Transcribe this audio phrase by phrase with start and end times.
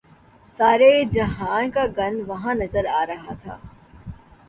[0.53, 3.57] سارے جہان کا گند وہاں نظر آ رہا تھا۔